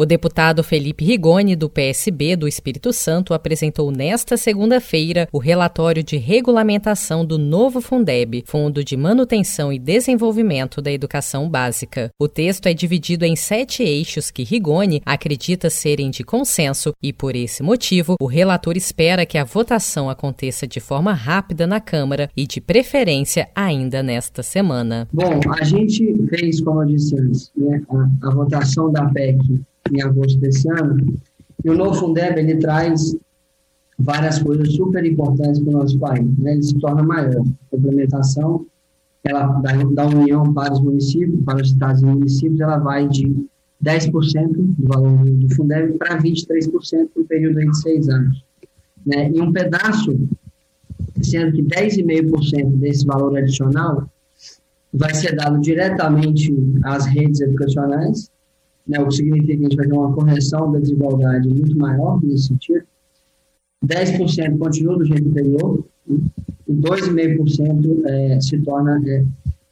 O 0.00 0.06
deputado 0.06 0.62
Felipe 0.62 1.04
Rigoni, 1.04 1.56
do 1.56 1.68
PSB 1.68 2.36
do 2.36 2.46
Espírito 2.46 2.92
Santo, 2.92 3.34
apresentou 3.34 3.90
nesta 3.90 4.36
segunda-feira 4.36 5.28
o 5.32 5.38
relatório 5.38 6.04
de 6.04 6.16
regulamentação 6.16 7.26
do 7.26 7.36
novo 7.36 7.80
Fundeb, 7.80 8.44
Fundo 8.46 8.84
de 8.84 8.96
Manutenção 8.96 9.72
e 9.72 9.78
Desenvolvimento 9.80 10.80
da 10.80 10.92
Educação 10.92 11.50
Básica. 11.50 12.10
O 12.16 12.28
texto 12.28 12.66
é 12.66 12.74
dividido 12.74 13.24
em 13.24 13.34
sete 13.34 13.82
eixos 13.82 14.30
que 14.30 14.44
Rigoni 14.44 15.02
acredita 15.04 15.68
serem 15.68 16.10
de 16.10 16.22
consenso 16.22 16.92
e, 17.02 17.12
por 17.12 17.34
esse 17.34 17.60
motivo, 17.64 18.14
o 18.20 18.26
relator 18.26 18.76
espera 18.76 19.26
que 19.26 19.36
a 19.36 19.42
votação 19.42 20.08
aconteça 20.08 20.64
de 20.64 20.78
forma 20.78 21.12
rápida 21.12 21.66
na 21.66 21.80
Câmara 21.80 22.30
e, 22.36 22.46
de 22.46 22.60
preferência, 22.60 23.48
ainda 23.52 24.00
nesta 24.00 24.44
semana. 24.44 25.08
Bom, 25.12 25.40
a 25.58 25.64
gente 25.64 26.14
fez, 26.28 26.60
como 26.60 26.84
eu 26.84 26.86
disse 26.86 27.18
antes, 27.18 27.50
né, 27.56 27.82
a, 27.90 28.28
a 28.28 28.30
votação 28.30 28.92
da 28.92 29.04
PEC 29.06 29.40
em 29.92 30.02
agosto 30.02 30.38
desse 30.38 30.70
ano. 30.70 31.14
E 31.64 31.70
o 31.70 31.74
novo 31.74 31.94
Fundeb, 31.94 32.38
ele 32.38 32.56
traz 32.56 33.16
várias 33.98 34.40
coisas 34.40 34.72
super 34.74 35.04
importantes 35.04 35.60
para 35.60 35.70
o 35.70 35.78
nosso 35.78 35.98
país. 35.98 36.38
Né? 36.38 36.52
Ele 36.52 36.62
se 36.62 36.78
torna 36.78 37.02
maior. 37.02 37.42
A 37.72 37.76
implementação 37.76 38.64
ela, 39.24 39.46
da, 39.60 39.72
da 39.72 40.06
União 40.06 40.52
para 40.54 40.72
os 40.72 40.80
municípios, 40.80 41.42
para 41.44 41.60
os 41.60 41.70
estados 41.70 42.02
e 42.02 42.06
municípios, 42.06 42.60
ela 42.60 42.78
vai 42.78 43.08
de 43.08 43.34
10% 43.84 44.48
do 44.52 44.88
valor 44.88 45.24
do 45.24 45.54
Fundeb 45.54 45.98
para 45.98 46.18
23% 46.18 47.08
no 47.16 47.24
período 47.24 47.58
de 47.58 47.78
seis 47.78 48.08
anos. 48.08 48.44
Né? 49.04 49.30
E 49.32 49.40
um 49.40 49.52
pedaço, 49.52 50.18
sendo 51.22 51.52
que 51.52 51.62
10,5% 51.62 52.76
desse 52.78 53.04
valor 53.06 53.36
adicional 53.36 54.08
vai 54.92 55.14
ser 55.14 55.36
dado 55.36 55.60
diretamente 55.60 56.54
às 56.82 57.06
redes 57.06 57.40
educacionais 57.40 58.30
né, 58.88 59.00
o 59.00 59.08
que 59.08 59.16
significa 59.16 59.54
que 59.54 59.60
a 59.60 59.62
gente 59.62 59.76
vai 59.76 59.86
ter 59.86 59.92
uma 59.92 60.12
correção 60.12 60.72
da 60.72 60.78
desigualdade 60.78 61.48
muito 61.48 61.76
maior 61.76 62.22
nesse 62.22 62.48
sentido. 62.48 62.84
10% 63.84 64.58
continua 64.58 64.98
do 64.98 65.04
jeito 65.04 65.28
anterior 65.28 65.84
né, 66.06 66.18
e 66.66 66.72
2,5% 66.72 68.02
é, 68.06 68.40
se 68.40 68.58
torna 68.58 69.00
é, 69.06 69.24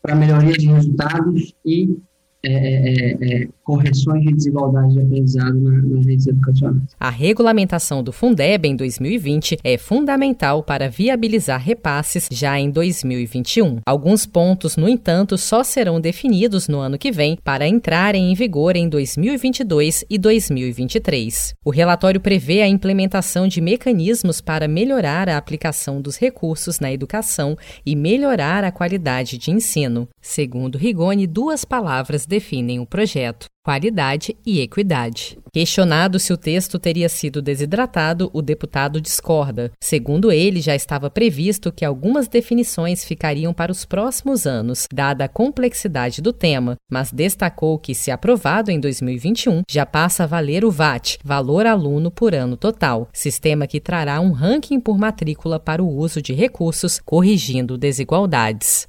para 0.00 0.14
melhoria 0.14 0.52
de 0.52 0.66
resultados 0.66 1.54
e 1.64 1.98
é, 2.42 2.52
é, 2.52 3.10
é, 3.10 3.42
é, 3.42 3.48
correções 3.70 4.24
de 4.24 4.32
desigualdade 4.32 4.94
de 4.94 5.00
aprendizado 5.00 5.60
na, 5.60 5.70
nas 5.70 6.04
redes 6.04 6.26
educacionais. 6.26 6.82
A 6.98 7.08
regulamentação 7.08 8.02
do 8.02 8.12
Fundeb 8.12 8.66
em 8.66 8.74
2020 8.74 9.58
é 9.62 9.78
fundamental 9.78 10.64
para 10.64 10.88
viabilizar 10.88 11.62
repasses 11.62 12.28
já 12.32 12.58
em 12.58 12.68
2021. 12.68 13.78
Alguns 13.86 14.26
pontos, 14.26 14.76
no 14.76 14.88
entanto, 14.88 15.38
só 15.38 15.62
serão 15.62 16.00
definidos 16.00 16.66
no 16.66 16.80
ano 16.80 16.98
que 16.98 17.12
vem 17.12 17.38
para 17.44 17.68
entrarem 17.68 18.32
em 18.32 18.34
vigor 18.34 18.74
em 18.74 18.88
2022 18.88 20.04
e 20.10 20.18
2023. 20.18 21.54
O 21.64 21.70
relatório 21.70 22.20
prevê 22.20 22.62
a 22.62 22.68
implementação 22.68 23.46
de 23.46 23.60
mecanismos 23.60 24.40
para 24.40 24.66
melhorar 24.66 25.28
a 25.28 25.36
aplicação 25.36 26.02
dos 26.02 26.16
recursos 26.16 26.80
na 26.80 26.92
educação 26.92 27.56
e 27.86 27.94
melhorar 27.94 28.64
a 28.64 28.72
qualidade 28.72 29.38
de 29.38 29.52
ensino. 29.52 30.08
Segundo 30.20 30.76
Rigoni, 30.76 31.28
duas 31.28 31.64
palavras 31.64 32.26
definem 32.26 32.80
o 32.80 32.86
projeto: 32.86 33.46
qualidade 33.70 34.36
e 34.44 34.60
equidade. 34.60 35.38
Questionado 35.52 36.18
se 36.18 36.32
o 36.32 36.36
texto 36.36 36.76
teria 36.76 37.08
sido 37.08 37.40
desidratado, 37.40 38.28
o 38.32 38.42
deputado 38.42 39.00
discorda. 39.00 39.70
Segundo 39.80 40.32
ele, 40.32 40.60
já 40.60 40.74
estava 40.74 41.08
previsto 41.08 41.70
que 41.70 41.84
algumas 41.84 42.26
definições 42.26 43.04
ficariam 43.04 43.54
para 43.54 43.70
os 43.70 43.84
próximos 43.84 44.44
anos, 44.44 44.88
dada 44.92 45.26
a 45.26 45.28
complexidade 45.28 46.20
do 46.20 46.32
tema, 46.32 46.76
mas 46.90 47.12
destacou 47.12 47.78
que, 47.78 47.94
se 47.94 48.10
aprovado 48.10 48.72
em 48.72 48.80
2021, 48.80 49.62
já 49.70 49.86
passa 49.86 50.24
a 50.24 50.26
valer 50.26 50.64
o 50.64 50.70
VAT, 50.72 51.18
valor 51.22 51.64
aluno 51.64 52.10
por 52.10 52.34
ano 52.34 52.56
total, 52.56 53.08
sistema 53.12 53.68
que 53.68 53.78
trará 53.78 54.20
um 54.20 54.32
ranking 54.32 54.80
por 54.80 54.98
matrícula 54.98 55.60
para 55.60 55.80
o 55.80 55.88
uso 55.88 56.20
de 56.20 56.32
recursos, 56.32 56.98
corrigindo 57.04 57.78
desigualdades. 57.78 58.88